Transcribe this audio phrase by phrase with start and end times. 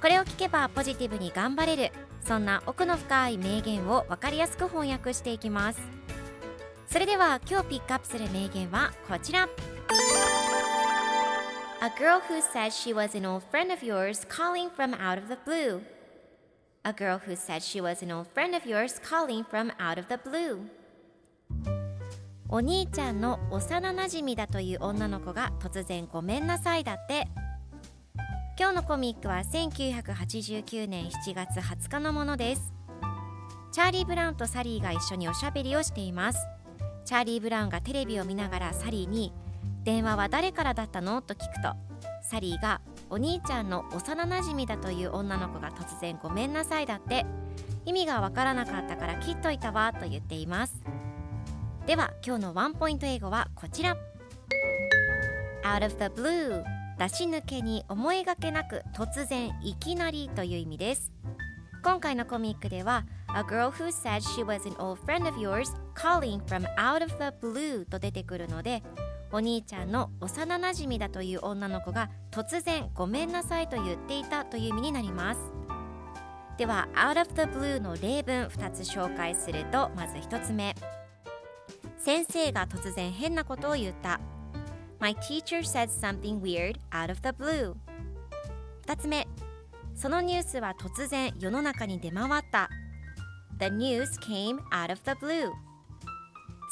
[0.00, 1.92] これを聞けばポジティブに頑張れる
[2.26, 5.80] そんな奥の深い名言を分かりやすく翻訳していきます
[6.86, 9.48] それでは今日ピックアップする名言はこちら
[11.82, 15.28] A girl who said she was an old friend of yours calling from out of
[15.28, 15.82] the blue
[16.82, 20.06] A girl who said she was an old friend of yours calling from out of
[20.08, 20.60] the blue
[22.48, 27.28] お兄ちゃんの幼なじみだという女の子が突然ごめんなさいだって
[28.60, 32.74] 今日のコミックは1989年7月20日のものです。
[33.72, 36.46] チャーリー・ブラウンとサリーが一緒におしゃべりをしています。
[37.06, 39.32] チャーリー・ブラウンがテレビを見ながらサリーに
[39.82, 41.72] 「電話は誰からだったの?」と聞くと
[42.22, 47.24] サリーがお兄ちゃんの幼なじみだという女の子が突然ごめんなさいだって
[47.86, 50.82] 意味がわからなかったから切っといたわと言っています。
[51.86, 53.96] では今日のワンポイント英語はこちら。
[55.64, 61.10] Out of the blue 出し抜けに思いがけなく突然いきなりという意味です。
[61.82, 67.10] 今回のコミックでは A girl who said she was an old friend of yours calling from out of
[67.12, 68.82] the blue と出てくるので
[69.32, 75.40] お兄ちゃんの幼なじみだという女の子が突然ごめんなさいと言っていたという意味になります。
[76.58, 80.74] では out of the blue の例文2つ紹介するとまず1つ目。
[81.96, 84.20] 先生が突然変なことを言った。
[84.99, 87.75] My teacher said something weird out of the blue
[88.87, 89.27] 2つ目
[89.93, 92.69] そのニュースは突然世の中に出回った
[93.59, 95.51] The news came out of the blue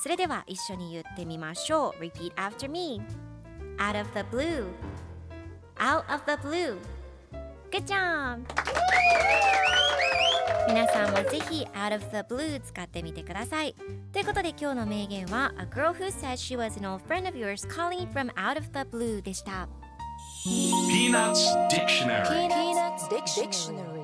[0.02, 3.02] それでは一緒に言ってみましょう Repeat after me
[3.78, 4.68] Out of the blue
[5.78, 6.78] Out of the blue
[7.72, 8.44] Good job!
[10.69, 13.75] 皆さんもぜひ Out of the blue 使ってみてください
[14.13, 18.67] ということで今日の名言は A girl who said she was an old friend of yours calling from out of
[18.73, 19.67] the blue でした
[20.45, 23.98] Peanuts Dictionary Peanuts Dictionary.